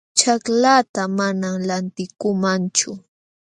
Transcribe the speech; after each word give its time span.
Ćhaklaata 0.19 1.03
manam 1.19 1.55
lantikuumanchu 1.67 2.91